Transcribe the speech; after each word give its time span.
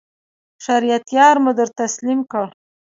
شریعت 0.65 1.05
یار 1.17 1.35
مو 1.43 1.51
در 1.59 1.69
تسلیم 1.79 2.19
کړ. 2.31 2.45